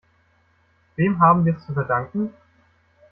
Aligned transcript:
Wem 0.95 1.19
haben 1.19 1.45
wir 1.45 1.55
es 1.55 1.63
zu 1.67 1.73
verdanken? 1.73 2.33